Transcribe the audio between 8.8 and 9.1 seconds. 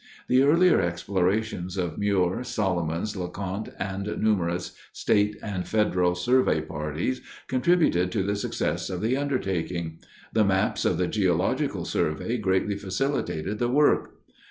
of